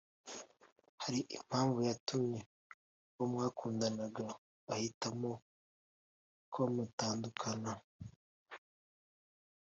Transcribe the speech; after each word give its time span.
Hari 1.01 1.19
impamvu 1.37 1.79
yatumye 1.89 2.39
uwo 3.13 3.25
mwakundanaga 3.31 4.25
ahitamo 4.73 5.31
ko 6.53 6.61
mutandukana 6.73 7.71